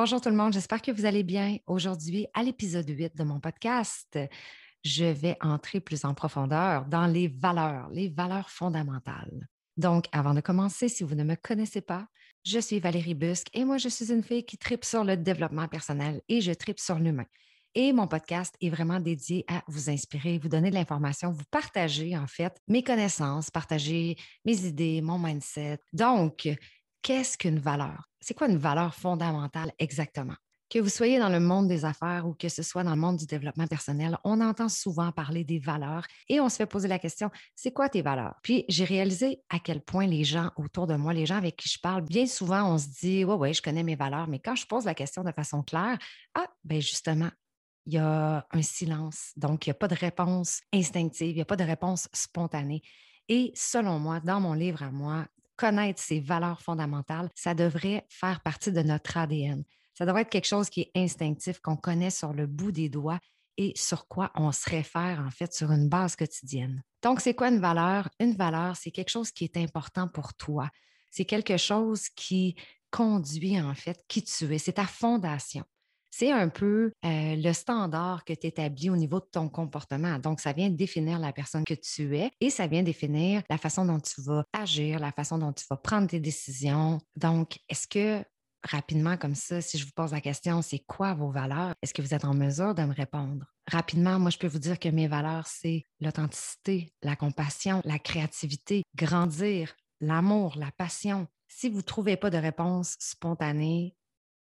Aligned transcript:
Bonjour 0.00 0.20
tout 0.20 0.28
le 0.28 0.36
monde, 0.36 0.52
j'espère 0.52 0.80
que 0.80 0.92
vous 0.92 1.06
allez 1.06 1.24
bien. 1.24 1.56
Aujourd'hui, 1.66 2.28
à 2.32 2.44
l'épisode 2.44 2.88
8 2.88 3.16
de 3.16 3.24
mon 3.24 3.40
podcast, 3.40 4.16
je 4.84 5.04
vais 5.06 5.36
entrer 5.40 5.80
plus 5.80 6.04
en 6.04 6.14
profondeur 6.14 6.84
dans 6.84 7.06
les 7.08 7.26
valeurs, 7.26 7.88
les 7.90 8.08
valeurs 8.08 8.48
fondamentales. 8.48 9.48
Donc, 9.76 10.04
avant 10.12 10.34
de 10.34 10.40
commencer, 10.40 10.88
si 10.88 11.02
vous 11.02 11.16
ne 11.16 11.24
me 11.24 11.34
connaissez 11.34 11.80
pas, 11.80 12.06
je 12.44 12.60
suis 12.60 12.78
Valérie 12.78 13.14
Busque 13.14 13.48
et 13.54 13.64
moi, 13.64 13.76
je 13.76 13.88
suis 13.88 14.12
une 14.12 14.22
fille 14.22 14.44
qui 14.44 14.56
tripe 14.56 14.84
sur 14.84 15.02
le 15.02 15.16
développement 15.16 15.66
personnel 15.66 16.22
et 16.28 16.40
je 16.42 16.52
tripe 16.52 16.78
sur 16.78 17.00
l'humain. 17.00 17.26
Et 17.74 17.92
mon 17.92 18.06
podcast 18.06 18.54
est 18.60 18.70
vraiment 18.70 19.00
dédié 19.00 19.44
à 19.48 19.64
vous 19.66 19.90
inspirer, 19.90 20.38
vous 20.38 20.48
donner 20.48 20.70
de 20.70 20.76
l'information, 20.76 21.32
vous 21.32 21.44
partager 21.50 22.16
en 22.16 22.28
fait 22.28 22.56
mes 22.68 22.84
connaissances, 22.84 23.50
partager 23.50 24.16
mes 24.44 24.64
idées, 24.64 25.00
mon 25.00 25.18
mindset. 25.18 25.80
Donc, 25.92 26.48
qu'est-ce 27.02 27.38
qu'une 27.38 27.58
valeur? 27.58 28.08
C'est 28.20 28.34
quoi 28.34 28.48
une 28.48 28.58
valeur 28.58 28.94
fondamentale 28.94 29.72
exactement? 29.78 30.34
Que 30.70 30.78
vous 30.78 30.90
soyez 30.90 31.18
dans 31.18 31.30
le 31.30 31.40
monde 31.40 31.66
des 31.66 31.86
affaires 31.86 32.26
ou 32.26 32.34
que 32.34 32.50
ce 32.50 32.62
soit 32.62 32.84
dans 32.84 32.94
le 32.94 33.00
monde 33.00 33.16
du 33.16 33.24
développement 33.24 33.66
personnel, 33.66 34.18
on 34.22 34.42
entend 34.42 34.68
souvent 34.68 35.12
parler 35.12 35.42
des 35.42 35.58
valeurs 35.58 36.06
et 36.28 36.40
on 36.40 36.50
se 36.50 36.56
fait 36.56 36.66
poser 36.66 36.88
la 36.88 36.98
question, 36.98 37.30
c'est 37.54 37.72
quoi 37.72 37.88
tes 37.88 38.02
valeurs? 38.02 38.34
Puis 38.42 38.66
j'ai 38.68 38.84
réalisé 38.84 39.40
à 39.48 39.60
quel 39.60 39.80
point 39.80 40.06
les 40.06 40.24
gens 40.24 40.50
autour 40.56 40.86
de 40.86 40.94
moi, 40.94 41.14
les 41.14 41.24
gens 41.24 41.36
avec 41.36 41.56
qui 41.56 41.70
je 41.70 41.78
parle, 41.80 42.02
bien 42.02 42.26
souvent, 42.26 42.70
on 42.70 42.76
se 42.76 42.88
dit, 43.00 43.24
ouais, 43.24 43.34
ouais, 43.34 43.54
je 43.54 43.62
connais 43.62 43.82
mes 43.82 43.96
valeurs, 43.96 44.28
mais 44.28 44.40
quand 44.40 44.56
je 44.56 44.66
pose 44.66 44.84
la 44.84 44.94
question 44.94 45.24
de 45.24 45.32
façon 45.32 45.62
claire, 45.62 45.96
ah, 46.34 46.46
ben 46.64 46.82
justement, 46.82 47.30
il 47.86 47.94
y 47.94 47.98
a 47.98 48.46
un 48.50 48.62
silence. 48.62 49.32
Donc, 49.36 49.66
il 49.66 49.70
n'y 49.70 49.72
a 49.72 49.78
pas 49.78 49.88
de 49.88 49.94
réponse 49.94 50.60
instinctive, 50.74 51.30
il 51.30 51.36
n'y 51.36 51.40
a 51.40 51.46
pas 51.46 51.56
de 51.56 51.64
réponse 51.64 52.08
spontanée. 52.12 52.82
Et 53.28 53.52
selon 53.54 53.98
moi, 53.98 54.20
dans 54.20 54.40
mon 54.40 54.52
livre 54.52 54.82
à 54.82 54.90
moi, 54.90 55.26
connaître 55.58 56.00
ces 56.00 56.20
valeurs 56.20 56.62
fondamentales, 56.62 57.28
ça 57.34 57.52
devrait 57.52 58.06
faire 58.08 58.40
partie 58.40 58.72
de 58.72 58.80
notre 58.80 59.18
ADN. 59.18 59.64
Ça 59.92 60.06
devrait 60.06 60.22
être 60.22 60.30
quelque 60.30 60.46
chose 60.46 60.70
qui 60.70 60.82
est 60.82 60.92
instinctif, 60.94 61.60
qu'on 61.60 61.76
connaît 61.76 62.10
sur 62.10 62.32
le 62.32 62.46
bout 62.46 62.72
des 62.72 62.88
doigts 62.88 63.18
et 63.58 63.72
sur 63.76 64.06
quoi 64.06 64.30
on 64.36 64.52
se 64.52 64.70
réfère 64.70 65.20
en 65.26 65.30
fait 65.30 65.52
sur 65.52 65.72
une 65.72 65.88
base 65.88 66.14
quotidienne. 66.14 66.82
Donc, 67.02 67.20
c'est 67.20 67.34
quoi 67.34 67.48
une 67.48 67.58
valeur? 67.58 68.08
Une 68.20 68.34
valeur, 68.34 68.76
c'est 68.76 68.92
quelque 68.92 69.10
chose 69.10 69.32
qui 69.32 69.44
est 69.44 69.56
important 69.56 70.06
pour 70.06 70.32
toi. 70.34 70.70
C'est 71.10 71.24
quelque 71.24 71.56
chose 71.56 72.08
qui 72.10 72.54
conduit 72.90 73.60
en 73.60 73.74
fait 73.74 74.00
qui 74.06 74.22
tu 74.22 74.54
es. 74.54 74.58
C'est 74.58 74.74
ta 74.74 74.86
fondation 74.86 75.64
c'est 76.10 76.32
un 76.32 76.48
peu 76.48 76.92
le 77.02 77.52
standard 77.52 78.24
que 78.24 78.32
tu 78.32 78.46
établis 78.46 78.90
au 78.90 78.96
niveau 78.96 79.20
de 79.20 79.26
ton 79.30 79.48
comportement. 79.48 80.18
Donc, 80.18 80.40
ça 80.40 80.52
vient 80.52 80.70
définir 80.70 81.18
la 81.18 81.32
personne 81.32 81.64
que 81.64 81.74
tu 81.74 82.16
es 82.16 82.30
et 82.40 82.50
ça 82.50 82.66
vient 82.66 82.82
définir 82.82 83.42
la 83.50 83.58
façon 83.58 83.84
dont 83.84 84.00
tu 84.00 84.20
vas 84.22 84.44
agir, 84.52 84.98
la 84.98 85.12
façon 85.12 85.38
dont 85.38 85.52
tu 85.52 85.64
vas 85.70 85.76
prendre 85.76 86.08
tes 86.08 86.20
décisions. 86.20 87.00
Donc, 87.16 87.58
est-ce 87.68 87.86
que 87.86 88.24
rapidement 88.64 89.16
comme 89.16 89.36
ça, 89.36 89.60
si 89.60 89.78
je 89.78 89.84
vous 89.84 89.92
pose 89.94 90.12
la 90.12 90.20
question, 90.20 90.62
c'est 90.62 90.80
quoi 90.80 91.14
vos 91.14 91.30
valeurs? 91.30 91.74
Est-ce 91.82 91.94
que 91.94 92.02
vous 92.02 92.14
êtes 92.14 92.24
en 92.24 92.34
mesure 92.34 92.74
de 92.74 92.82
me 92.82 92.92
répondre? 92.92 93.46
Rapidement, 93.70 94.18
moi, 94.18 94.30
je 94.30 94.38
peux 94.38 94.48
vous 94.48 94.58
dire 94.58 94.78
que 94.78 94.88
mes 94.88 95.06
valeurs, 95.06 95.46
c'est 95.46 95.84
l'authenticité, 96.00 96.92
la 97.02 97.14
compassion, 97.16 97.80
la 97.84 97.98
créativité, 97.98 98.82
grandir, 98.96 99.76
l'amour, 100.00 100.56
la 100.56 100.72
passion. 100.72 101.28
Si 101.46 101.68
vous 101.68 101.78
ne 101.78 101.82
trouvez 101.82 102.16
pas 102.16 102.30
de 102.30 102.38
réponse 102.38 102.96
spontanée, 102.98 103.94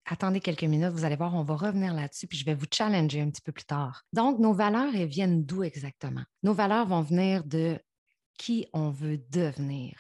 attendez 0.05 0.39
quelques 0.39 0.63
minutes, 0.63 0.91
vous 0.91 1.05
allez 1.05 1.15
voir, 1.15 1.33
on 1.35 1.43
va 1.43 1.55
revenir 1.55 1.93
là-dessus, 1.93 2.27
puis 2.27 2.37
je 2.37 2.45
vais 2.45 2.53
vous 2.53 2.65
challenger 2.71 3.21
un 3.21 3.29
petit 3.29 3.41
peu 3.41 3.51
plus 3.51 3.65
tard. 3.65 4.03
Donc, 4.13 4.39
nos 4.39 4.53
valeurs, 4.53 4.93
elles 4.95 5.07
viennent 5.07 5.45
d'où 5.45 5.63
exactement? 5.63 6.23
Nos 6.43 6.53
valeurs 6.53 6.87
vont 6.87 7.01
venir 7.01 7.43
de 7.43 7.79
qui 8.37 8.67
on 8.73 8.89
veut 8.89 9.19
devenir. 9.29 9.95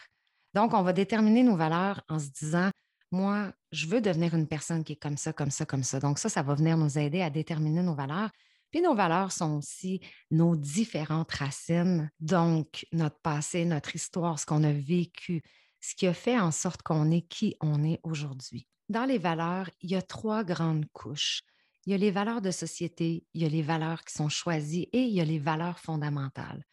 Donc, 0.53 0.73
on 0.73 0.83
va 0.83 0.93
déterminer 0.93 1.43
nos 1.43 1.55
valeurs 1.55 2.01
en 2.09 2.19
se 2.19 2.29
disant, 2.29 2.69
moi, 3.11 3.53
je 3.71 3.87
veux 3.87 4.01
devenir 4.01 4.33
une 4.33 4.47
personne 4.47 4.83
qui 4.83 4.93
est 4.93 4.97
comme 4.97 5.17
ça, 5.17 5.33
comme 5.33 5.51
ça, 5.51 5.65
comme 5.65 5.83
ça. 5.83 5.99
Donc, 5.99 6.19
ça, 6.19 6.29
ça 6.29 6.41
va 6.41 6.55
venir 6.55 6.77
nous 6.77 6.97
aider 6.97 7.21
à 7.21 7.29
déterminer 7.29 7.81
nos 7.81 7.95
valeurs. 7.95 8.29
Puis 8.71 8.81
nos 8.81 8.95
valeurs 8.95 9.31
sont 9.31 9.57
aussi 9.57 10.01
nos 10.31 10.55
différentes 10.55 11.31
racines, 11.31 12.09
donc 12.19 12.87
notre 12.91 13.19
passé, 13.21 13.65
notre 13.65 13.95
histoire, 13.95 14.39
ce 14.39 14.47
qu'on 14.47 14.63
a 14.63 14.73
vécu, 14.73 15.43
ce 15.83 15.95
qui 15.95 16.07
a 16.07 16.13
fait 16.13 16.39
en 16.39 16.51
sorte 16.51 16.81
qu'on 16.81 17.11
est 17.11 17.27
qui 17.27 17.55
on 17.61 17.83
est 17.83 17.99
aujourd'hui. 18.03 18.67
Dans 18.87 19.03
les 19.03 19.17
valeurs, 19.17 19.69
il 19.81 19.91
y 19.91 19.95
a 19.95 20.01
trois 20.01 20.43
grandes 20.43 20.85
couches. 20.93 21.41
Il 21.85 21.91
y 21.91 21.93
a 21.93 21.97
les 21.97 22.11
valeurs 22.11 22.41
de 22.41 22.51
société, 22.51 23.25
il 23.33 23.41
y 23.41 23.45
a 23.45 23.49
les 23.49 23.61
valeurs 23.61 24.05
qui 24.05 24.13
sont 24.13 24.29
choisies 24.29 24.87
et 24.93 25.01
il 25.01 25.13
y 25.13 25.19
a 25.19 25.25
les 25.25 25.39
valeurs 25.39 25.79
fondamentales. 25.79 26.63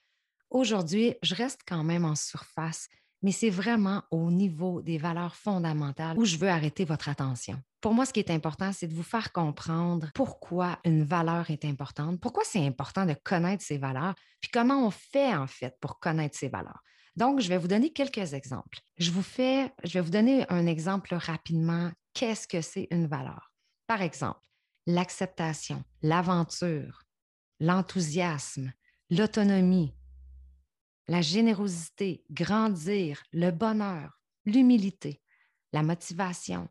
Aujourd'hui, 0.49 1.17
je 1.23 1.35
reste 1.35 1.63
quand 1.67 1.83
même 1.83 2.05
en 2.05 2.15
surface, 2.15 2.89
mais 3.23 3.33
c'est 3.33 3.51
vraiment 3.51 4.05
au 4.13 4.31
niveau 4.31 4.81
des 4.81 4.99
valeurs 4.99 5.35
fondamentales 5.35 6.17
où 6.17 6.25
je 6.25 6.37
veux 6.37 6.49
arrêter 6.49 6.85
votre 6.85 7.09
attention. 7.09 7.61
Pour 7.81 7.95
moi, 7.95 8.07
ce 8.07 8.13
qui 8.13 8.21
est 8.21 8.31
important, 8.31 8.73
c'est 8.73 8.87
de 8.87 8.95
vous 8.95 9.03
faire 9.03 9.33
comprendre 9.33 10.11
pourquoi 10.15 10.79
une 10.85 11.03
valeur 11.03 11.51
est 11.51 11.65
importante, 11.65 12.21
pourquoi 12.21 12.45
c'est 12.45 12.65
important 12.65 13.07
de 13.07 13.15
connaître 13.15 13.65
ces 13.65 13.79
valeurs, 13.79 14.15
puis 14.41 14.51
comment 14.53 14.87
on 14.87 14.91
fait 14.91 15.35
en 15.35 15.49
fait 15.49 15.77
pour 15.81 15.99
connaître 15.99 16.39
ces 16.39 16.49
valeurs. 16.49 16.83
Donc, 17.17 17.41
je 17.41 17.49
vais 17.49 17.59
vous 17.59 17.69
donner 17.69 17.91
quelques 17.91 18.35
exemples. 18.35 18.79
Je 18.99 19.11
vous 19.11 19.23
fais, 19.23 19.73
je 19.85 19.95
vais 19.95 20.01
vous 20.01 20.11
donner 20.11 20.45
un 20.49 20.67
exemple 20.67 21.15
rapidement. 21.15 21.91
Qu'est-ce 22.15 22.49
que 22.49 22.61
c'est 22.61 22.89
une 22.91 23.07
valeur? 23.07 23.53
Par 23.87 24.03
exemple, 24.03 24.49
l'acceptation, 24.87 25.83
l'aventure, 26.03 27.03
l'enthousiasme, 27.59 28.73
l'autonomie, 29.11 29.95
la 31.09 31.23
générosité, 31.23 32.25
grandir, 32.31 33.23
le 33.33 33.51
bonheur, 33.51 34.21
l'humilité, 34.45 35.21
la 35.73 35.83
motivation, 35.83 36.69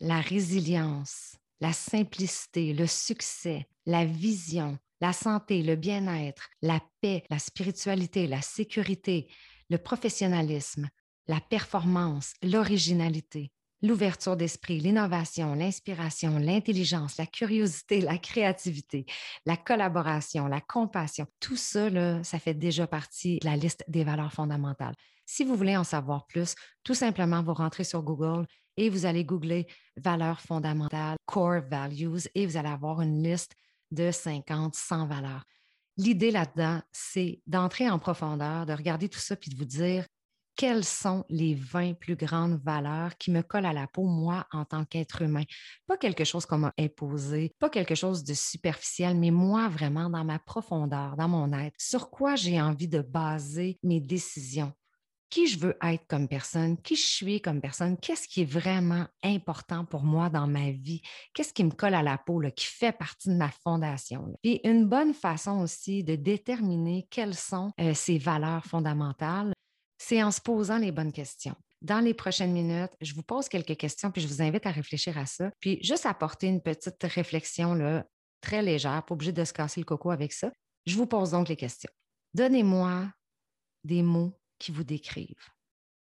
la 0.00 0.20
résilience, 0.20 1.36
la 1.60 1.72
simplicité, 1.72 2.72
le 2.72 2.86
succès, 2.86 3.68
la 3.86 4.04
vision, 4.04 4.78
la 5.00 5.12
santé, 5.12 5.62
le 5.62 5.76
bien-être, 5.76 6.48
la 6.62 6.80
paix, 7.00 7.24
la 7.30 7.38
spiritualité, 7.38 8.26
la 8.26 8.42
sécurité, 8.42 9.28
le 9.70 9.78
professionnalisme, 9.78 10.88
la 11.28 11.40
performance, 11.40 12.34
l'originalité, 12.42 13.52
l'ouverture 13.82 14.36
d'esprit, 14.36 14.80
l'innovation, 14.80 15.54
l'inspiration, 15.54 16.38
l'intelligence, 16.38 17.16
la 17.16 17.26
curiosité, 17.26 18.00
la 18.00 18.18
créativité, 18.18 19.06
la 19.46 19.56
collaboration, 19.56 20.48
la 20.48 20.60
compassion. 20.60 21.26
Tout 21.38 21.56
ça, 21.56 21.88
ça 22.22 22.38
fait 22.38 22.54
déjà 22.54 22.86
partie 22.86 23.38
de 23.38 23.46
la 23.46 23.56
liste 23.56 23.84
des 23.88 24.04
valeurs 24.04 24.32
fondamentales. 24.32 24.94
Si 25.24 25.44
vous 25.44 25.54
voulez 25.54 25.76
en 25.76 25.84
savoir 25.84 26.26
plus, 26.26 26.54
tout 26.82 26.94
simplement, 26.94 27.42
vous 27.42 27.54
rentrez 27.54 27.84
sur 27.84 28.02
Google 28.02 28.46
et 28.76 28.90
vous 28.90 29.06
allez 29.06 29.24
googler 29.24 29.66
valeurs 29.96 30.40
fondamentales, 30.40 31.16
core 31.26 31.62
values, 31.70 32.28
et 32.34 32.46
vous 32.46 32.56
allez 32.56 32.68
avoir 32.68 33.00
une 33.00 33.22
liste 33.22 33.54
de 33.92 34.10
50, 34.10 34.74
100 34.74 35.06
valeurs. 35.06 35.44
L'idée 36.00 36.30
là-dedans, 36.30 36.80
c'est 36.92 37.42
d'entrer 37.46 37.90
en 37.90 37.98
profondeur, 37.98 38.64
de 38.64 38.72
regarder 38.72 39.10
tout 39.10 39.18
ça 39.18 39.36
puis 39.36 39.50
de 39.50 39.56
vous 39.56 39.66
dire 39.66 40.06
quelles 40.56 40.82
sont 40.82 41.26
les 41.28 41.54
20 41.54 41.92
plus 41.92 42.16
grandes 42.16 42.58
valeurs 42.64 43.18
qui 43.18 43.30
me 43.30 43.42
collent 43.42 43.66
à 43.66 43.74
la 43.74 43.86
peau, 43.86 44.04
moi, 44.04 44.46
en 44.50 44.64
tant 44.64 44.86
qu'être 44.86 45.20
humain? 45.20 45.44
Pas 45.86 45.98
quelque 45.98 46.24
chose 46.24 46.46
qu'on 46.46 46.56
m'a 46.56 46.72
imposé, 46.78 47.54
pas 47.58 47.68
quelque 47.68 47.94
chose 47.94 48.24
de 48.24 48.32
superficiel, 48.32 49.14
mais 49.18 49.30
moi, 49.30 49.68
vraiment, 49.68 50.08
dans 50.08 50.24
ma 50.24 50.38
profondeur, 50.38 51.18
dans 51.18 51.28
mon 51.28 51.52
être, 51.52 51.76
sur 51.78 52.08
quoi 52.08 52.34
j'ai 52.34 52.62
envie 52.62 52.88
de 52.88 53.02
baser 53.02 53.78
mes 53.82 54.00
décisions, 54.00 54.72
qui 55.30 55.46
je 55.46 55.58
veux 55.58 55.76
être 55.82 56.06
comme 56.08 56.28
personne, 56.28 56.76
qui 56.82 56.96
je 56.96 57.06
suis 57.06 57.40
comme 57.40 57.60
personne, 57.60 57.96
qu'est-ce 57.96 58.28
qui 58.28 58.42
est 58.42 58.52
vraiment 58.52 59.06
important 59.22 59.84
pour 59.84 60.02
moi 60.02 60.28
dans 60.28 60.46
ma 60.46 60.72
vie, 60.72 61.00
qu'est-ce 61.32 61.52
qui 61.52 61.64
me 61.64 61.70
colle 61.70 61.94
à 61.94 62.02
la 62.02 62.18
peau, 62.18 62.42
qui 62.54 62.66
fait 62.66 62.92
partie 62.92 63.28
de 63.28 63.34
ma 63.34 63.50
fondation. 63.50 64.34
Puis 64.42 64.60
une 64.64 64.86
bonne 64.86 65.14
façon 65.14 65.60
aussi 65.60 66.04
de 66.04 66.16
déterminer 66.16 67.06
quelles 67.10 67.36
sont 67.36 67.70
euh, 67.80 67.94
ces 67.94 68.18
valeurs 68.18 68.64
fondamentales, 68.64 69.52
c'est 69.98 70.22
en 70.22 70.30
se 70.30 70.40
posant 70.40 70.78
les 70.78 70.92
bonnes 70.92 71.12
questions. 71.12 71.54
Dans 71.80 72.00
les 72.00 72.12
prochaines 72.12 72.52
minutes, 72.52 72.92
je 73.00 73.14
vous 73.14 73.22
pose 73.22 73.48
quelques 73.48 73.76
questions, 73.76 74.10
puis 74.10 74.20
je 74.20 74.28
vous 74.28 74.42
invite 74.42 74.66
à 74.66 74.70
réfléchir 74.70 75.16
à 75.16 75.26
ça, 75.26 75.50
puis 75.60 75.78
juste 75.82 76.04
apporter 76.04 76.48
une 76.48 76.60
petite 76.60 77.02
réflexion 77.02 77.74
là, 77.74 78.04
très 78.40 78.62
légère, 78.62 79.04
pas 79.04 79.14
obligé 79.14 79.32
de 79.32 79.44
se 79.44 79.52
casser 79.52 79.80
le 79.80 79.86
coco 79.86 80.10
avec 80.10 80.32
ça. 80.32 80.50
Je 80.86 80.96
vous 80.96 81.06
pose 81.06 81.30
donc 81.30 81.48
les 81.48 81.56
questions. 81.56 81.90
Donnez-moi 82.34 83.12
des 83.84 84.02
mots 84.02 84.39
qui 84.60 84.70
vous 84.70 84.84
décrivent. 84.84 85.48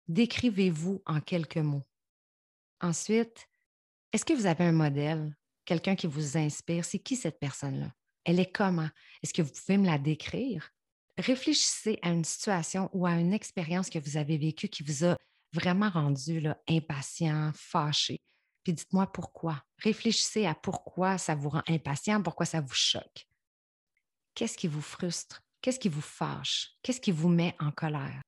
Décrivez-vous 0.09 1.03
en 1.07 1.21
quelques 1.21 1.57
mots. 1.57 1.87
Ensuite, 2.81 3.49
est-ce 4.13 4.27
que 4.27 4.35
vous 4.35 4.45
avez 4.47 4.65
un 4.65 4.73
modèle, 4.73 5.35
quelqu'un 5.65 5.97
qui 5.97 6.07
vous 6.07 6.37
inspire? 6.37 6.85
C'est 6.85 6.99
qui 6.99 7.17
cette 7.17 7.39
personne-là? 7.39 7.95
Elle 8.25 8.41
est 8.41 8.53
comment? 8.53 8.89
Est-ce 9.23 9.33
que 9.33 9.41
vous 9.41 9.53
pouvez 9.53 9.79
me 9.79 9.87
la 9.87 9.99
décrire? 9.99 10.71
Réfléchissez 11.17 11.99
à 12.03 12.11
une 12.11 12.25
situation 12.25 12.91
ou 12.93 13.07
à 13.07 13.13
une 13.13 13.33
expérience 13.33 13.89
que 13.89 13.99
vous 13.99 14.17
avez 14.17 14.37
vécue 14.37 14.69
qui 14.69 14.83
vous 14.83 15.05
a 15.05 15.17
vraiment 15.53 15.91
rendu 15.91 16.43
impatient, 16.69 17.53
fâché. 17.55 18.21
Puis 18.65 18.73
dites-moi 18.73 19.11
pourquoi. 19.13 19.63
Réfléchissez 19.79 20.47
à 20.47 20.55
pourquoi 20.55 21.19
ça 21.19 21.35
vous 21.35 21.51
rend 21.51 21.63
impatient, 21.69 22.23
pourquoi 22.23 22.47
ça 22.47 22.61
vous 22.61 22.75
choque. 22.75 23.27
Qu'est-ce 24.35 24.57
qui 24.57 24.69
vous 24.69 24.83
frustre? 24.83 25.43
Qu'est-ce 25.61 25.79
qui 25.79 25.89
vous 25.89 26.01
fâche? 26.01 26.71
Qu'est-ce 26.83 27.01
qui 27.01 27.13
vous 27.13 27.29
met 27.29 27.55
en 27.61 27.71
colère? 27.71 28.21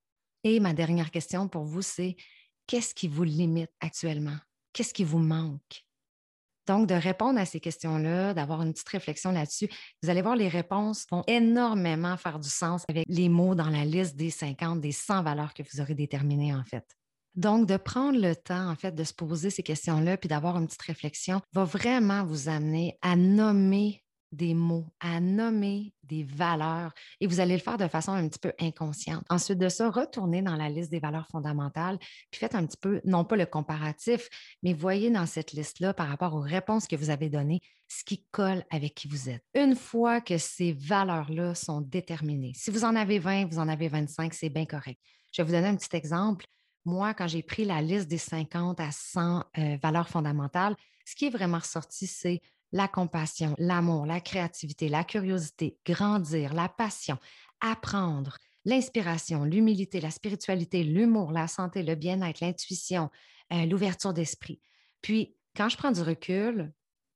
Et 0.45 0.61
ma 0.61 0.75
dernière 0.75 1.11
question 1.11 1.49
pour 1.49 1.65
vous, 1.65 1.83
c'est 1.83 2.17
qu'est-ce 2.67 2.95
qui 2.95 3.09
vous 3.09 3.25
limite 3.25 3.71
actuellement? 3.81 4.37
Qu'est-ce 4.75 4.93
qui 4.93 5.05
vous 5.05 5.19
manque? 5.19 5.85
Donc, 6.67 6.87
de 6.87 6.95
répondre 6.95 7.39
à 7.39 7.45
ces 7.45 7.61
questions-là, 7.61 8.35
d'avoir 8.35 8.63
une 8.63 8.73
petite 8.73 8.89
réflexion 8.89 9.33
là-dessus, 9.33 9.69
vous 10.03 10.11
allez 10.11 10.23
voir, 10.23 10.37
les 10.37 10.49
réponses 10.49 11.07
vont 11.11 11.23
énormément 11.27 12.17
faire 12.17 12.39
du 12.39 12.49
sens 12.49 12.85
avec 12.89 13.05
les 13.09 13.29
mots 13.29 13.55
dans 13.55 13.69
la 13.69 13.85
liste 13.85 14.17
des 14.17 14.31
50, 14.31 14.81
des 14.81 14.93
100 14.93 15.23
valeurs 15.23 15.55
que 15.55 15.63
vous 15.63 15.81
aurez 15.81 15.95
déterminées, 15.95 16.55
en 16.55 16.65
fait. 16.65 16.85
Donc, 17.35 17.67
de 17.67 17.77
prendre 17.77 18.19
le 18.19 18.37
temps, 18.37 18.71
en 18.71 18.77
fait, 18.77 18.95
de 18.95 19.05
se 19.05 19.13
poser 19.13 19.51
ces 19.51 19.63
questions-là, 19.63 20.17
puis 20.17 20.29
d'avoir 20.29 20.57
une 20.57 20.67
petite 20.67 20.83
réflexion, 20.83 21.41
va 21.53 21.65
vraiment 21.65 22.25
vous 22.25 22.49
amener 22.49 22.99
à 23.03 23.17
nommer 23.17 24.04
des 24.35 24.55
mots, 24.55 24.87
à 25.01 25.21
nommer 25.21 25.93
des 26.03 26.25
valeurs 26.25 26.93
et 27.21 27.27
vous 27.27 27.41
allez 27.41 27.55
le 27.55 27.61
faire 27.61 27.79
de 27.79 27.89
façon 27.89 28.13
un 28.13 28.29
petit 28.29 28.39
peu 28.39 28.53
inconsciente. 28.61 29.25
Ensuite 29.31 29.59
de 29.59 29.69
ça, 29.69 29.91
retournez 29.91 30.43
dans 30.43 30.57
la 30.57 30.69
liste 30.69 30.91
des 30.91 30.99
valeurs 30.99 31.27
fondamentales, 31.29 31.99
puis 32.31 32.41
faites 32.41 32.55
un 32.55 32.67
petit 32.67 32.77
peu, 32.77 33.01
non 33.05 33.25
pas 33.25 33.37
le 33.37 33.47
comparatif, 33.47 34.29
mais 34.63 34.73
voyez 34.73 35.11
dans 35.11 35.27
cette 35.27 35.53
liste-là 35.53 35.95
par 35.95 36.09
rapport 36.09 36.35
aux 36.35 36.41
réponses 36.41 36.87
que 36.87 36.97
vous 36.97 37.11
avez 37.11 37.29
données, 37.29 37.61
ce 37.89 38.05
qui 38.05 38.25
colle 38.31 38.65
avec 38.71 38.95
qui 38.95 39.09
vous 39.09 39.29
êtes. 39.29 39.45
Une 39.55 39.77
fois 39.77 40.21
que 40.21 40.39
ces 40.39 40.73
valeurs-là 40.73 41.55
sont 41.55 41.81
déterminées, 41.81 42.53
si 42.55 42.71
vous 42.71 42.85
en 42.85 42.97
avez 42.97 43.19
20, 43.19 43.47
vous 43.47 43.59
en 43.59 43.69
avez 43.69 43.89
25, 43.89 44.35
c'est 44.35 44.49
bien 44.49 44.67
correct. 44.67 45.01
Je 45.33 45.43
vais 45.43 45.47
vous 45.47 45.55
donner 45.55 45.69
un 45.69 45.77
petit 45.77 45.97
exemple. 45.97 46.47
Moi, 46.85 47.15
quand 47.15 47.27
j'ai 47.27 47.43
pris 47.43 47.65
la 47.65 47.81
liste 47.81 48.09
des 48.09 48.19
50 48.19 48.79
à 48.79 48.91
100 48.93 49.45
euh, 49.59 49.79
valeurs 49.83 50.09
fondamentales, 50.09 50.77
ce 51.05 51.15
qui 51.15 51.27
est 51.27 51.31
vraiment 51.31 51.59
ressorti, 51.59 52.07
c'est 52.07 52.41
la 52.75 52.89
compassion, 52.89 53.55
l'amour, 53.57 54.05
la 54.05 54.21
créativité, 54.21 54.89
la 54.89 55.05
curiosité, 55.05 55.79
grandir, 55.87 56.53
la 56.55 56.69
passion, 56.69 57.17
apprendre, 57.61 58.37
l'inspiration, 58.65 59.45
l'humilité, 59.45 60.01
la 60.01 60.11
spiritualité, 60.11 60.83
l'humour, 60.83 61.31
la 61.31 61.47
santé, 61.47 61.85
le 61.85 61.95
bien-être, 61.95 62.41
l'intuition, 62.41 63.11
euh, 63.53 63.65
l'ouverture 63.67 64.13
d'esprit. 64.13 64.61
Puis, 65.03 65.37
quand 65.57 65.69
je 65.69 65.77
prends 65.77 65.93
du 65.93 66.03
recul, 66.03 66.73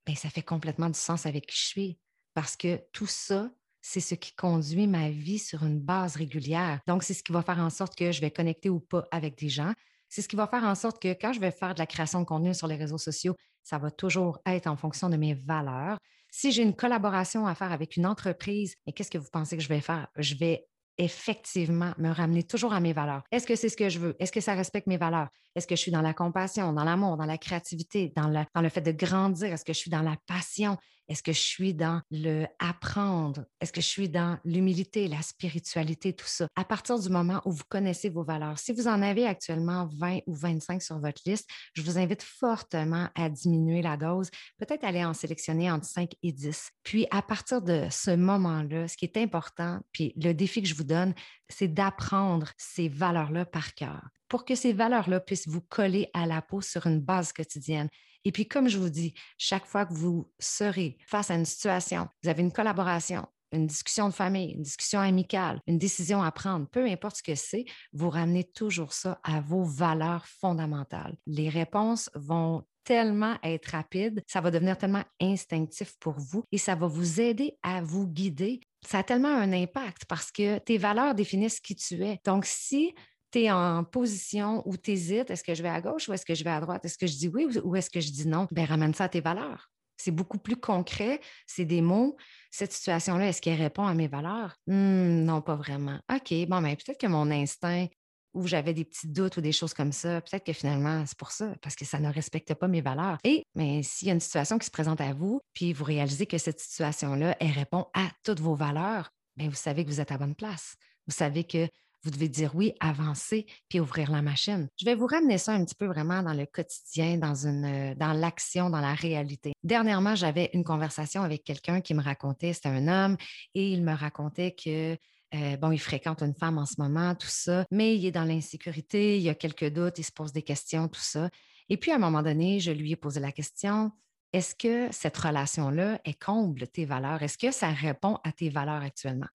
ben, 0.07 0.15
ça 0.15 0.31
fait 0.31 0.43
complètement 0.43 0.91
du 0.91 0.99
sens 0.99 1.27
avec 1.27 1.47
qui 1.47 1.57
je 1.57 1.67
suis 1.67 1.99
parce 2.35 2.57
que 2.57 2.81
tout 2.93 3.09
ça, 3.09 3.51
c'est 3.81 4.01
ce 4.01 4.15
qui 4.15 4.37
conduit 4.37 4.87
ma 4.87 5.11
vie 5.11 5.41
sur 5.41 5.65
une 5.65 5.81
base 5.81 6.15
régulière. 6.15 6.81
Donc, 6.87 7.03
c'est 7.03 7.15
ce 7.15 7.25
qui 7.25 7.33
va 7.33 7.43
faire 7.43 7.59
en 7.59 7.71
sorte 7.71 7.97
que 7.97 8.13
je 8.13 8.21
vais 8.21 8.31
connecter 8.31 8.71
ou 8.71 8.79
pas 8.79 9.09
avec 9.11 9.37
des 9.37 9.49
gens. 9.49 9.73
C'est 10.09 10.23
ce 10.23 10.29
qui 10.29 10.37
va 10.37 10.47
faire 10.47 10.65
en 10.65 10.75
sorte 10.75 11.01
que 11.03 11.09
quand 11.09 11.33
je 11.33 11.41
vais 11.41 11.51
faire 11.51 11.75
de 11.75 11.79
la 11.79 11.87
création 11.87 12.21
de 12.21 12.25
contenu 12.25 12.55
sur 12.55 12.67
les 12.67 12.77
réseaux 12.77 12.99
sociaux, 12.99 13.35
ça 13.63 13.79
va 13.79 13.91
toujours 13.91 14.39
être 14.47 14.67
en 14.67 14.77
fonction 14.77 15.09
de 15.09 15.17
mes 15.17 15.35
valeurs. 15.35 15.99
Si 16.31 16.53
j'ai 16.53 16.63
une 16.63 16.75
collaboration 16.75 17.47
à 17.47 17.55
faire 17.55 17.73
avec 17.73 17.97
une 17.97 18.07
entreprise, 18.07 18.75
mais 18.87 18.93
qu'est-ce 18.93 19.11
que 19.11 19.19
vous 19.19 19.31
pensez 19.31 19.57
que 19.57 19.63
je 19.63 19.69
vais 19.69 19.81
faire? 19.81 20.09
Je 20.17 20.35
vais 20.35 20.67
effectivement 20.99 21.93
me 21.99 22.11
ramener 22.11 22.43
toujours 22.43 22.73
à 22.73 22.81
mes 22.81 22.93
valeurs. 22.93 23.23
Est-ce 23.31 23.47
que 23.47 23.55
c'est 23.57 23.69
ce 23.69 23.77
que 23.77 23.89
je 23.89 23.99
veux? 23.99 24.17
Est-ce 24.19 24.33
que 24.33 24.41
ça 24.41 24.55
respecte 24.55 24.87
mes 24.87 24.97
valeurs? 24.97 25.29
Est-ce 25.59 25.67
que 25.67 25.75
je 25.75 25.81
suis 25.81 25.91
dans 25.91 26.03
la 26.03 26.15
compassion, 26.15 26.73
dans 26.73 26.85
l'amour, 26.85 27.17
dans 27.17 27.27
la 27.27 27.37
créativité, 27.37 28.13
dans 28.15 28.29
le, 28.29 28.45
dans 28.55 28.61
le 28.61 28.69
fait 28.69 28.81
de 28.81 28.93
grandir? 28.93 29.53
Est-ce 29.53 29.65
que 29.65 29.73
je 29.73 29.79
suis 29.79 29.91
dans 29.91 30.03
la 30.03 30.17
passion? 30.29 30.79
Est-ce 31.09 31.23
que 31.23 31.33
je 31.33 31.41
suis 31.41 31.75
dans 31.75 32.01
le 32.13 32.47
apprendre? 32.61 33.45
Est-ce 33.61 33.73
que 33.73 33.81
je 33.81 33.87
suis 33.87 34.09
dans 34.09 34.39
l'humilité, 34.45 35.09
la 35.09 35.21
spiritualité, 35.21 36.13
tout 36.13 36.29
ça? 36.29 36.47
À 36.55 36.65
partir 36.65 36.97
du 37.01 37.09
moment 37.09 37.41
où 37.45 37.51
vous 37.51 37.65
connaissez 37.69 38.09
vos 38.09 38.23
valeurs, 38.23 38.57
si 38.61 38.73
vous 38.73 38.87
en 38.87 39.03
avez 39.03 39.27
actuellement 39.27 39.89
20 39.99 40.21
ou 40.29 40.35
25 40.37 40.81
sur 40.81 41.01
votre 41.01 41.23
liste, 41.27 41.49
je 41.73 41.83
vous 41.83 41.99
invite 41.99 42.23
fortement 42.23 43.09
à 43.17 43.29
diminuer 43.29 43.83
la 43.83 43.97
dose, 43.97 44.31
peut-être 44.59 44.85
aller 44.85 45.05
en 45.05 45.13
sélectionner 45.13 45.73
entre 45.73 45.87
5 45.87 46.13
et 46.23 46.31
10. 46.31 46.71
Puis 46.85 47.09
à 47.11 47.21
partir 47.23 47.63
de 47.63 47.89
ce 47.91 48.13
moment-là, 48.13 48.87
ce 48.87 48.97
qui 48.97 49.07
est 49.07 49.17
important, 49.17 49.81
puis 49.91 50.13
le 50.23 50.35
défi 50.35 50.63
que 50.63 50.69
je 50.69 50.75
vous 50.75 50.85
donne, 50.85 51.15
c'est 51.49 51.69
d'apprendre 51.69 52.53
ces 52.59 52.89
valeurs-là 52.89 53.45
par 53.45 53.75
cœur 53.75 54.03
pour 54.29 54.45
que 54.45 54.55
ces 54.55 54.73
valeurs-là 54.73 55.21
puissent 55.21 55.48
vous 55.49 55.61
coller 55.61 56.11
à 56.15 56.27
la 56.27 56.43
peau 56.43 56.61
sur 56.61 56.87
une 56.87 57.01
base 57.01 57.33
quotidienne. 57.33 57.89
Et 58.25 58.33
puis, 58.33 58.47
comme 58.47 58.69
je 58.69 58.79
vous 58.79 58.91
dis, 58.91 59.15
chaque 59.39 59.67
fois 59.67 59.87
que 59.87 59.95
vous 59.95 60.31
serez 60.39 60.99
face 61.07 61.31
à 61.31 61.35
une 61.35 61.45
situation, 61.45 62.09
vous 62.23 62.29
avez 62.29 62.43
une 62.43 62.53
collaboration, 62.53 63.27
une 63.53 63.67
discussion 63.67 64.09
de 64.09 64.15
famille, 64.15 64.53
une 64.53 64.63
discussion 64.63 65.01
amicale, 65.01 65.61
une 65.67 65.79
décision 65.79 66.23
à 66.23 66.31
prendre, 66.33 66.69
peu 66.69 66.85
importe 66.85 67.17
ce 67.17 67.23
que 67.23 67.35
c'est, 67.35 67.65
vous 67.93 68.11
ramenez 68.11 68.45
toujours 68.45 68.93
ça 68.93 69.21
à 69.23 69.41
vos 69.41 69.65
valeurs 69.65 70.27
fondamentales. 70.27 71.17
Les 71.27 71.49
réponses 71.49 72.11
vont 72.15 72.65
tellement 72.85 73.37
être 73.43 73.67
rapides, 73.67 74.23
ça 74.27 74.41
va 74.41 74.51
devenir 74.51 74.79
tellement 74.79 75.05
instinctif 75.21 75.95
pour 76.01 76.15
vous 76.19 76.45
et 76.53 76.59
ça 76.59 76.75
va 76.75 76.87
vous 76.87 77.21
aider 77.21 77.59
à 77.63 77.83
vous 77.83 78.07
guider. 78.07 78.61
Ça 78.87 79.01
a 79.01 79.03
tellement 79.03 79.29
un 79.29 79.53
impact 79.53 80.07
parce 80.07 80.33
que 80.33 80.59
tes 80.59 80.79
valeurs 80.79 81.15
définissent 81.15 81.61
qui 81.61 81.77
tu 81.77 82.03
es. 82.03 82.19
Donc, 82.25 82.47
si 82.47 82.95
tu 83.31 83.41
es 83.41 83.51
en 83.51 83.85
position 83.85 84.63
où 84.67 84.77
tu 84.77 84.93
hésites, 84.93 85.31
est-ce 85.31 85.45
que 85.45 85.55
je 85.55 85.63
vais 85.63 85.69
à 85.69 85.81
gauche 85.81 86.09
ou 86.09 86.13
est-ce 86.13 86.25
que 86.25 86.35
je 86.35 86.45
vais 86.45 86.51
à 86.51 86.61
droite? 86.61 86.85
Est-ce 86.85 86.99
que 86.99 87.07
je 87.07 87.17
dis 87.17 87.29
oui 87.29 87.47
ou 87.63 87.77
est-ce 87.77 87.91
que 87.91 88.01
je 88.01 88.11
dis 88.11 88.27
non? 88.27 88.47
Bien, 88.51 88.65
ramène 88.65 88.95
ça 88.95 89.05
à 89.05 89.09
tes 89.09 89.21
valeurs. 89.21 89.71
C'est 89.97 90.13
beaucoup 90.13 90.39
plus 90.39 90.57
concret, 90.57 91.21
c'est 91.47 91.65
des 91.65 91.81
mots. 91.81 92.17
Cette 92.53 92.73
situation-là, 92.73 93.29
est-ce 93.29 93.43
qu'elle 93.43 93.61
répond 93.61 93.85
à 93.85 93.95
mes 93.95 94.07
valeurs? 94.07 94.57
Hmm, 94.67 95.25
non, 95.25 95.43
pas 95.43 95.57
vraiment. 95.57 95.99
OK, 96.11 96.33
bon, 96.49 96.61
mais 96.61 96.71
ben, 96.71 96.77
peut-être 96.77 97.01
que 97.01 97.09
mon 97.09 97.31
instinct, 97.31 97.89
où 98.35 98.47
j'avais 98.47 98.75
des 98.75 98.85
petits 98.85 99.09
doutes 99.09 99.37
ou 99.37 99.41
des 99.41 99.53
choses 99.53 99.75
comme 99.75 99.93
ça, 99.93 100.21
peut-être 100.21 100.45
que 100.45 100.53
finalement, 100.53 101.05
c'est 101.07 101.19
pour 101.19 101.33
ça, 101.33 101.55
parce 101.63 101.75
que 101.75 101.85
ça 101.85 101.99
ne 101.99 102.13
respecte 102.13 102.55
pas 102.55 102.69
mes 102.69 102.81
valeurs. 102.81 103.19
Et 103.25 103.43
mais 103.55 103.83
s'il 103.83 104.09
y 104.09 104.11
a 104.11 104.15
une 104.15 104.21
situation 104.21 104.59
qui 104.59 104.67
se 104.67 104.71
présente 104.71 105.01
à 105.01 105.13
vous, 105.13 105.41
puis 105.53 105.73
vous 105.73 105.85
réalisez 105.85 106.27
que 106.27 106.39
cette 106.39 106.61
situation-là, 106.61 107.37
elle 107.41 107.51
répond 107.51 107.87
à 107.95 108.09
toutes 108.23 108.41
vos 108.41 108.55
valeurs, 108.55 109.11
bien, 109.37 109.49
vous 109.49 109.55
savez 109.55 109.85
que 109.85 109.91
vous 109.91 110.01
êtes 110.01 110.13
à 110.13 110.19
bonne 110.19 110.37
place. 110.37 110.77
Vous 111.07 111.15
savez 111.15 111.45
que 111.45 111.69
vous 112.03 112.11
devez 112.11 112.29
dire 112.29 112.55
oui, 112.55 112.73
avancer, 112.81 113.47
puis 113.69 113.81
ouvrir 113.81 114.11
la 114.11 114.23
machine. 114.23 114.69
Je 114.79 114.85
vais 114.85 114.95
vous 114.95 115.07
ramener 115.07 115.39
ça 115.39 115.53
un 115.53 115.65
petit 115.65 115.75
peu 115.75 115.87
vraiment 115.87 116.23
dans 116.23 116.35
le 116.35 116.47
quotidien, 116.47 117.17
dans, 117.17 117.35
euh, 117.47 117.95
dans 117.95 118.13
l'action, 118.13 118.71
dans 118.71 118.81
la 118.81 118.95
réalité. 118.95 119.53
Dernièrement, 119.63 120.15
j'avais 120.15 120.51
une 120.55 120.65
conversation 120.65 121.23
avec 121.23 121.45
quelqu'un 121.45 121.81
qui 121.81 121.95
me 121.95 122.03
racontait, 122.03 122.53
c'était 122.53 122.69
un 122.69 122.89
homme, 122.89 123.17
et 123.55 123.73
il 123.73 123.83
me 123.83 123.95
racontait 123.95 124.55
que 124.55 124.97
euh, 125.35 125.57
bon, 125.59 125.73
il 125.73 125.79
fréquente 125.79 126.23
une 126.23 126.35
femme 126.35 126.57
en 126.57 126.65
ce 126.65 126.77
moment, 126.79 127.15
tout 127.15 127.29
ça, 127.29 127.67
mais 127.71 127.97
il 127.97 128.07
est 128.07 128.13
dans 128.13 128.25
l'insécurité, 128.25 129.19
il 129.19 129.29
a 129.29 129.35
quelques 129.35 129.71
doutes, 129.71 129.99
il 129.99 130.05
se 130.05 130.13
pose 130.13 130.33
des 130.33 130.43
questions, 130.43 130.89
tout 130.89 131.03
ça. 131.03 131.29
Et 131.69 131.77
puis, 131.77 131.91
à 131.91 131.97
un 131.97 131.99
moment 131.99 132.23
donné, 132.23 132.61
je 132.61 132.73
lui 132.73 132.93
ai 132.93 132.97
posé 132.97 133.21
la 133.21 133.33
question, 133.33 133.93
est-ce 134.33 134.55
que 134.55 134.89
cette 134.91 135.17
relation-là, 135.17 136.01
est 136.05 136.19
comble 136.19 136.67
tes 136.69 136.87
valeurs? 136.87 137.23
Est-ce 137.23 137.39
que 137.39 137.51
ça 137.51 137.69
répond 137.69 138.19
à 138.25 138.33
tes 138.33 138.49
valeurs 138.49 138.83
actuellement? 138.83 139.29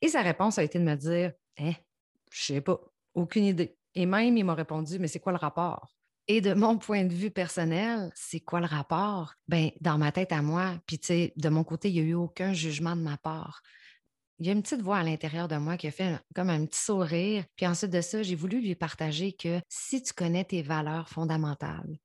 Et 0.00 0.08
sa 0.08 0.22
réponse 0.22 0.58
a 0.58 0.62
été 0.62 0.78
de 0.78 0.84
me 0.84 0.94
dire, 0.94 1.32
eh, 1.58 1.74
je 2.30 2.44
sais 2.44 2.60
pas, 2.60 2.80
aucune 3.14 3.44
idée. 3.44 3.76
Et 3.94 4.06
même, 4.06 4.36
il 4.36 4.44
m'a 4.44 4.54
répondu, 4.54 4.98
mais 4.98 5.08
c'est 5.08 5.20
quoi 5.20 5.32
le 5.32 5.38
rapport? 5.38 5.94
Et 6.28 6.40
de 6.40 6.54
mon 6.54 6.78
point 6.78 7.04
de 7.04 7.12
vue 7.12 7.30
personnel, 7.30 8.10
c'est 8.14 8.40
quoi 8.40 8.60
le 8.60 8.66
rapport? 8.66 9.34
Ben, 9.48 9.70
dans 9.80 9.98
ma 9.98 10.12
tête 10.12 10.32
à 10.32 10.42
moi, 10.42 10.74
puis 10.86 10.98
tu 10.98 11.06
sais, 11.06 11.32
de 11.36 11.48
mon 11.48 11.64
côté, 11.64 11.90
il 11.90 11.94
n'y 11.94 12.00
a 12.00 12.10
eu 12.10 12.14
aucun 12.14 12.52
jugement 12.52 12.96
de 12.96 13.02
ma 13.02 13.16
part. 13.16 13.62
Il 14.38 14.46
y 14.46 14.48
a 14.48 14.52
une 14.52 14.62
petite 14.62 14.80
voix 14.80 14.96
à 14.96 15.02
l'intérieur 15.02 15.48
de 15.48 15.56
moi 15.56 15.76
qui 15.76 15.86
a 15.86 15.90
fait 15.90 16.18
comme 16.34 16.48
un 16.48 16.64
petit 16.64 16.80
sourire. 16.80 17.44
Puis 17.56 17.66
ensuite 17.66 17.90
de 17.90 18.00
ça, 18.00 18.22
j'ai 18.22 18.36
voulu 18.36 18.62
lui 18.62 18.74
partager 18.74 19.32
que 19.32 19.60
si 19.68 20.02
tu 20.02 20.14
connais 20.14 20.44
tes 20.44 20.62
valeurs 20.62 21.10
fondamentales, 21.10 21.98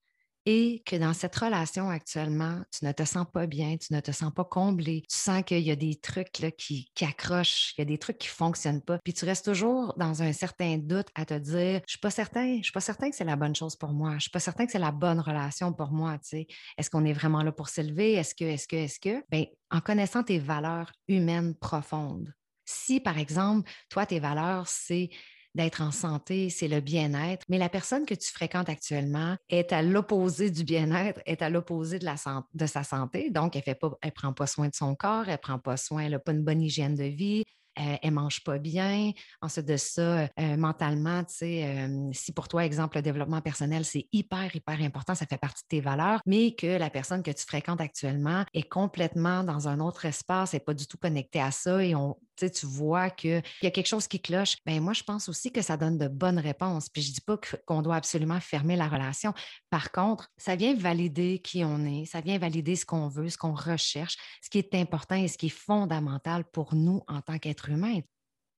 et 0.45 0.83
que 0.85 0.95
dans 0.95 1.13
cette 1.13 1.35
relation 1.35 1.89
actuellement, 1.89 2.61
tu 2.71 2.85
ne 2.85 2.91
te 2.91 3.03
sens 3.03 3.25
pas 3.31 3.47
bien, 3.47 3.77
tu 3.77 3.93
ne 3.93 3.99
te 3.99 4.11
sens 4.11 4.31
pas 4.33 4.43
comblé, 4.43 5.03
tu 5.09 5.17
sens 5.17 5.43
qu'il 5.43 5.61
y 5.61 5.71
a 5.71 5.75
des 5.75 5.95
trucs 5.95 6.31
qui, 6.57 6.91
qui, 6.93 7.05
accrochent, 7.05 7.73
il 7.77 7.81
y 7.81 7.83
a 7.83 7.85
des 7.85 7.97
trucs 7.97 8.17
qui 8.17 8.27
ne 8.27 8.33
fonctionnent 8.33 8.81
pas, 8.81 8.99
puis 9.03 9.13
tu 9.13 9.25
restes 9.25 9.45
toujours 9.45 9.93
dans 9.97 10.21
un 10.21 10.33
certain 10.33 10.77
doute 10.77 11.07
à 11.15 11.25
te 11.25 11.33
dire, 11.33 11.81
je 11.87 11.91
suis 11.91 11.99
pas 11.99 12.11
certain, 12.11 12.57
je 12.57 12.63
suis 12.63 12.71
pas 12.71 12.79
certain 12.79 13.09
que 13.09 13.15
c'est 13.15 13.23
la 13.23 13.35
bonne 13.35 13.55
chose 13.55 13.75
pour 13.75 13.91
moi, 13.91 14.13
je 14.15 14.21
suis 14.21 14.31
pas 14.31 14.39
certain 14.39 14.65
que 14.65 14.71
c'est 14.71 14.79
la 14.79 14.91
bonne 14.91 15.19
relation 15.19 15.73
pour 15.73 15.91
moi, 15.91 16.17
tu. 16.19 16.45
Est-ce 16.77 16.89
qu'on 16.89 17.05
est 17.05 17.13
vraiment 17.13 17.41
là 17.41 17.51
pour 17.51 17.69
s'élever? 17.69 18.13
Est-ce 18.13 18.35
que, 18.35 18.45
est-ce 18.45 18.67
que, 18.67 18.75
est-ce 18.75 18.99
que? 18.99 19.23
Bien, 19.29 19.45
en 19.71 19.81
connaissant 19.81 20.23
tes 20.23 20.39
valeurs 20.39 20.91
humaines 21.07 21.55
profondes, 21.55 22.33
si, 22.65 22.99
par 22.99 23.17
exemple, 23.17 23.69
toi, 23.89 24.05
tes 24.05 24.19
valeurs, 24.19 24.67
c'est 24.67 25.09
d'être 25.55 25.81
en 25.81 25.91
santé, 25.91 26.49
c'est 26.49 26.67
le 26.67 26.81
bien-être. 26.81 27.43
Mais 27.49 27.57
la 27.57 27.69
personne 27.69 28.05
que 28.05 28.13
tu 28.13 28.31
fréquentes 28.31 28.69
actuellement 28.69 29.37
est 29.49 29.73
à 29.73 29.81
l'opposé 29.81 30.51
du 30.51 30.63
bien-être, 30.63 31.21
est 31.25 31.41
à 31.41 31.49
l'opposé 31.49 31.99
de, 31.99 32.65
sa 32.65 32.83
santé. 32.83 33.31
Donc, 33.31 33.55
elle 33.55 33.63
ne 33.67 34.09
prend 34.11 34.33
pas 34.33 34.47
soin 34.47 34.67
de 34.67 34.75
son 34.75 34.95
corps, 34.95 35.23
elle 35.25 35.33
ne 35.33 35.37
prend 35.37 35.59
pas 35.59 35.77
soin, 35.77 36.03
elle 36.03 36.11
n'a 36.11 36.19
pas 36.19 36.33
une 36.33 36.43
bonne 36.43 36.61
hygiène 36.61 36.95
de 36.95 37.05
vie, 37.05 37.43
euh, 37.79 37.95
elle 38.01 38.11
mange 38.11 38.43
pas 38.43 38.57
bien. 38.57 39.11
Ensuite 39.41 39.65
de 39.65 39.77
ça, 39.77 40.23
euh, 40.23 40.57
mentalement, 40.57 41.23
tu 41.23 41.35
sais, 41.35 41.65
euh, 41.65 42.09
si 42.13 42.31
pour 42.31 42.47
toi, 42.47 42.65
exemple, 42.65 42.97
le 42.97 43.01
développement 43.01 43.41
personnel, 43.41 43.85
c'est 43.85 44.07
hyper, 44.11 44.55
hyper 44.55 44.81
important, 44.81 45.15
ça 45.15 45.25
fait 45.25 45.37
partie 45.37 45.63
de 45.63 45.77
tes 45.77 45.81
valeurs, 45.81 46.21
mais 46.25 46.55
que 46.55 46.67
la 46.67 46.89
personne 46.89 47.23
que 47.23 47.31
tu 47.31 47.43
fréquentes 47.45 47.81
actuellement 47.81 48.45
est 48.53 48.69
complètement 48.69 49.43
dans 49.43 49.67
un 49.67 49.79
autre 49.79 50.05
espace, 50.05 50.53
n'est 50.53 50.59
pas 50.59 50.73
du 50.73 50.87
tout 50.87 50.97
connectée 50.97 51.41
à 51.41 51.51
ça 51.51 51.83
et 51.83 51.95
on, 51.95 52.15
tu 52.35 52.65
vois 52.65 53.09
qu'il 53.09 53.43
y 53.61 53.67
a 53.67 53.71
quelque 53.71 53.87
chose 53.87 54.07
qui 54.07 54.19
cloche, 54.19 54.57
ben 54.65 54.81
moi, 54.81 54.93
je 54.93 55.03
pense 55.03 55.29
aussi 55.29 55.51
que 55.51 55.61
ça 55.61 55.77
donne 55.77 55.97
de 55.97 56.07
bonnes 56.07 56.39
réponses. 56.39 56.89
Puis 56.89 57.01
je 57.01 57.09
ne 57.09 57.13
dis 57.15 57.21
pas 57.21 57.37
qu'on 57.65 57.81
doit 57.81 57.95
absolument 57.95 58.39
fermer 58.39 58.75
la 58.75 58.87
relation. 58.87 59.33
Par 59.69 59.91
contre, 59.91 60.29
ça 60.37 60.55
vient 60.55 60.75
valider 60.75 61.39
qui 61.39 61.63
on 61.63 61.85
est, 61.85 62.05
ça 62.05 62.21
vient 62.21 62.37
valider 62.37 62.75
ce 62.75 62.85
qu'on 62.85 63.07
veut, 63.07 63.29
ce 63.29 63.37
qu'on 63.37 63.53
recherche, 63.53 64.17
ce 64.41 64.49
qui 64.49 64.57
est 64.57 64.75
important 64.75 65.15
et 65.15 65.27
ce 65.27 65.37
qui 65.37 65.47
est 65.47 65.49
fondamental 65.49 66.43
pour 66.45 66.75
nous 66.75 67.01
en 67.07 67.21
tant 67.21 67.37
qu'être 67.39 67.69
humain. 67.69 68.01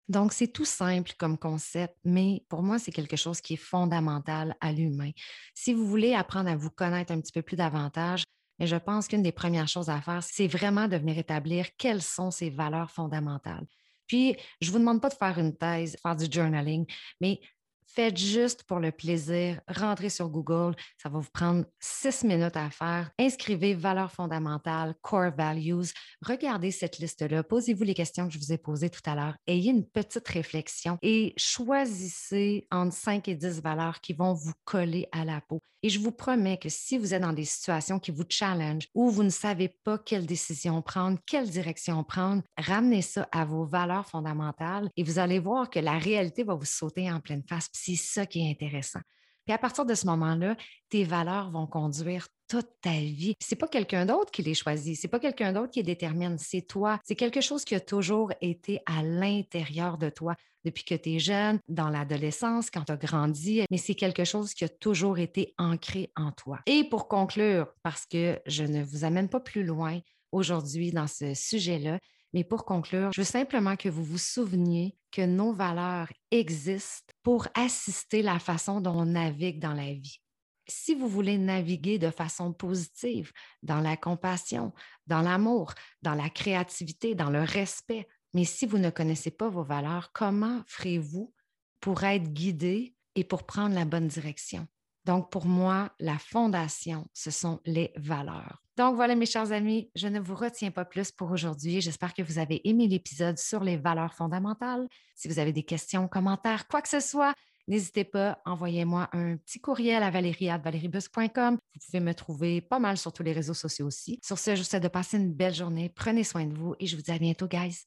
Donc, 0.08 0.32
c'est 0.32 0.48
tout 0.48 0.64
simple 0.64 1.12
comme 1.18 1.36
concept, 1.36 1.96
mais 2.04 2.44
pour 2.48 2.62
moi, 2.62 2.78
c'est 2.78 2.92
quelque 2.92 3.16
chose 3.16 3.40
qui 3.40 3.54
est 3.54 3.56
fondamental 3.56 4.54
à 4.60 4.70
l'humain. 4.70 5.10
Si 5.52 5.74
vous 5.74 5.86
voulez 5.86 6.14
apprendre 6.14 6.48
à 6.48 6.56
vous 6.56 6.70
connaître 6.70 7.12
un 7.12 7.20
petit 7.20 7.32
peu 7.32 7.42
plus 7.42 7.56
davantage, 7.56 8.22
Mais 8.58 8.66
je 8.66 8.76
pense 8.76 9.08
qu'une 9.08 9.22
des 9.22 9.32
premières 9.32 9.68
choses 9.68 9.90
à 9.90 10.00
faire, 10.00 10.22
c'est 10.22 10.46
vraiment 10.46 10.88
de 10.88 10.96
venir 10.96 11.18
établir 11.18 11.66
quelles 11.76 12.02
sont 12.02 12.30
ces 12.30 12.50
valeurs 12.50 12.90
fondamentales. 12.90 13.66
Puis, 14.06 14.36
je 14.60 14.68
ne 14.68 14.72
vous 14.72 14.78
demande 14.78 15.00
pas 15.00 15.08
de 15.08 15.14
faire 15.14 15.38
une 15.38 15.56
thèse, 15.56 15.96
faire 16.02 16.16
du 16.16 16.26
journaling, 16.30 16.86
mais 17.20 17.40
Faites 17.88 18.18
juste 18.18 18.64
pour 18.64 18.78
le 18.78 18.92
plaisir, 18.92 19.60
rentrez 19.68 20.10
sur 20.10 20.28
Google, 20.28 20.74
ça 21.00 21.08
va 21.08 21.18
vous 21.18 21.30
prendre 21.32 21.64
six 21.80 22.24
minutes 22.24 22.56
à 22.56 22.68
faire. 22.68 23.10
Inscrivez 23.18 23.72
valeurs 23.72 24.12
fondamentales, 24.12 24.94
core 25.00 25.34
values. 25.34 25.92
Regardez 26.20 26.72
cette 26.72 26.98
liste-là, 26.98 27.42
posez-vous 27.42 27.84
les 27.84 27.94
questions 27.94 28.26
que 28.26 28.34
je 28.34 28.38
vous 28.38 28.52
ai 28.52 28.58
posées 28.58 28.90
tout 28.90 29.00
à 29.06 29.14
l'heure. 29.14 29.36
Ayez 29.46 29.70
une 29.70 29.86
petite 29.86 30.28
réflexion 30.28 30.98
et 31.00 31.32
choisissez 31.38 32.66
entre 32.70 32.94
5 32.94 33.28
et 33.28 33.34
10 33.34 33.62
valeurs 33.62 34.00
qui 34.02 34.12
vont 34.12 34.34
vous 34.34 34.52
coller 34.64 35.08
à 35.12 35.24
la 35.24 35.40
peau. 35.40 35.62
Et 35.86 35.88
je 35.88 36.00
vous 36.00 36.10
promets 36.10 36.58
que 36.58 36.68
si 36.68 36.98
vous 36.98 37.14
êtes 37.14 37.22
dans 37.22 37.32
des 37.32 37.44
situations 37.44 38.00
qui 38.00 38.10
vous 38.10 38.24
challenge 38.28 38.88
ou 38.92 39.08
vous 39.08 39.22
ne 39.22 39.30
savez 39.30 39.68
pas 39.68 39.98
quelle 39.98 40.26
décision 40.26 40.82
prendre, 40.82 41.16
quelle 41.24 41.48
direction 41.48 42.02
prendre, 42.02 42.42
ramenez 42.58 43.02
ça 43.02 43.28
à 43.30 43.44
vos 43.44 43.64
valeurs 43.64 44.04
fondamentales 44.04 44.90
et 44.96 45.04
vous 45.04 45.20
allez 45.20 45.38
voir 45.38 45.70
que 45.70 45.78
la 45.78 45.96
réalité 45.96 46.42
va 46.42 46.56
vous 46.56 46.64
sauter 46.64 47.08
en 47.08 47.20
pleine 47.20 47.44
face. 47.48 47.68
C'est 47.72 47.94
ça 47.94 48.26
qui 48.26 48.40
est 48.40 48.50
intéressant. 48.50 48.98
Puis 49.44 49.54
à 49.54 49.58
partir 49.58 49.86
de 49.86 49.94
ce 49.94 50.06
moment-là, 50.06 50.56
tes 50.88 51.04
valeurs 51.04 51.52
vont 51.52 51.68
conduire 51.68 52.26
toute 52.48 52.68
ta 52.80 52.92
vie. 52.92 53.34
C'est 53.40 53.56
pas 53.56 53.68
quelqu'un 53.68 54.06
d'autre 54.06 54.30
qui 54.30 54.42
les 54.42 54.54
choisit, 54.54 54.98
c'est 54.98 55.08
pas 55.08 55.20
quelqu'un 55.20 55.52
d'autre 55.52 55.70
qui 55.70 55.80
les 55.80 55.84
détermine, 55.84 56.38
c'est 56.38 56.62
toi. 56.62 56.98
C'est 57.04 57.16
quelque 57.16 57.40
chose 57.40 57.64
qui 57.64 57.74
a 57.74 57.80
toujours 57.80 58.32
été 58.40 58.80
à 58.86 59.02
l'intérieur 59.02 59.98
de 59.98 60.08
toi 60.08 60.34
depuis 60.64 60.84
que 60.84 60.94
tu 60.94 61.14
es 61.14 61.18
jeune, 61.20 61.60
dans 61.68 61.88
l'adolescence, 61.88 62.70
quand 62.70 62.84
tu 62.84 62.92
as 62.92 62.96
grandi, 62.96 63.62
mais 63.70 63.78
c'est 63.78 63.94
quelque 63.94 64.24
chose 64.24 64.52
qui 64.52 64.64
a 64.64 64.68
toujours 64.68 65.18
été 65.18 65.54
ancré 65.58 66.10
en 66.16 66.32
toi. 66.32 66.58
Et 66.66 66.84
pour 66.88 67.06
conclure, 67.06 67.68
parce 67.84 68.04
que 68.04 68.40
je 68.46 68.64
ne 68.64 68.82
vous 68.82 69.04
amène 69.04 69.28
pas 69.28 69.40
plus 69.40 69.62
loin 69.62 70.00
aujourd'hui 70.32 70.90
dans 70.90 71.06
ce 71.06 71.34
sujet-là, 71.34 72.00
mais 72.32 72.42
pour 72.42 72.64
conclure, 72.64 73.12
je 73.14 73.20
veux 73.20 73.24
simplement 73.24 73.76
que 73.76 73.88
vous 73.88 74.04
vous 74.04 74.18
souveniez 74.18 74.96
que 75.12 75.22
nos 75.22 75.52
valeurs 75.52 76.08
existent 76.32 77.12
pour 77.22 77.46
assister 77.54 78.22
la 78.22 78.38
façon 78.38 78.80
dont 78.80 78.98
on 78.98 79.06
navigue 79.06 79.60
dans 79.60 79.72
la 79.72 79.92
vie. 79.92 80.20
Si 80.68 80.94
vous 80.94 81.08
voulez 81.08 81.38
naviguer 81.38 81.98
de 81.98 82.10
façon 82.10 82.52
positive, 82.52 83.32
dans 83.62 83.80
la 83.80 83.96
compassion, 83.96 84.72
dans 85.06 85.22
l'amour, 85.22 85.74
dans 86.02 86.14
la 86.14 86.28
créativité, 86.28 87.14
dans 87.14 87.30
le 87.30 87.42
respect, 87.42 88.08
mais 88.34 88.44
si 88.44 88.66
vous 88.66 88.78
ne 88.78 88.90
connaissez 88.90 89.30
pas 89.30 89.48
vos 89.48 89.62
valeurs, 89.62 90.10
comment 90.12 90.62
ferez-vous 90.66 91.32
pour 91.80 92.04
être 92.04 92.32
guidé 92.32 92.94
et 93.14 93.24
pour 93.24 93.44
prendre 93.44 93.74
la 93.74 93.84
bonne 93.84 94.08
direction? 94.08 94.66
Donc, 95.06 95.30
pour 95.30 95.46
moi, 95.46 95.92
la 96.00 96.18
fondation, 96.18 97.06
ce 97.14 97.30
sont 97.30 97.60
les 97.64 97.92
valeurs. 97.96 98.60
Donc, 98.76 98.96
voilà, 98.96 99.14
mes 99.14 99.24
chers 99.24 99.52
amis, 99.52 99.88
je 99.94 100.08
ne 100.08 100.18
vous 100.18 100.34
retiens 100.34 100.72
pas 100.72 100.84
plus 100.84 101.12
pour 101.12 101.30
aujourd'hui. 101.30 101.80
J'espère 101.80 102.12
que 102.12 102.22
vous 102.22 102.38
avez 102.38 102.68
aimé 102.68 102.88
l'épisode 102.88 103.38
sur 103.38 103.62
les 103.62 103.76
valeurs 103.76 104.14
fondamentales. 104.14 104.88
Si 105.14 105.28
vous 105.28 105.38
avez 105.38 105.52
des 105.52 105.62
questions, 105.62 106.08
commentaires, 106.08 106.66
quoi 106.66 106.82
que 106.82 106.88
ce 106.88 107.00
soit, 107.00 107.34
N'hésitez 107.68 108.04
pas, 108.04 108.40
envoyez-moi 108.44 109.08
un 109.12 109.36
petit 109.36 109.60
courriel 109.60 110.02
à 110.02 110.10
valérie.valeriebus.com. 110.10 111.54
Vous 111.54 111.80
pouvez 111.84 112.00
me 112.00 112.14
trouver 112.14 112.60
pas 112.60 112.78
mal 112.78 112.96
sur 112.96 113.12
tous 113.12 113.22
les 113.22 113.32
réseaux 113.32 113.54
sociaux 113.54 113.86
aussi. 113.86 114.20
Sur 114.22 114.38
ce, 114.38 114.54
je 114.54 114.60
vous 114.60 114.66
souhaite 114.68 114.82
de 114.82 114.88
passer 114.88 115.16
une 115.16 115.32
belle 115.32 115.54
journée. 115.54 115.88
Prenez 115.88 116.24
soin 116.24 116.46
de 116.46 116.54
vous 116.54 116.74
et 116.78 116.86
je 116.86 116.96
vous 116.96 117.02
dis 117.02 117.10
à 117.10 117.18
bientôt, 117.18 117.48
guys. 117.48 117.84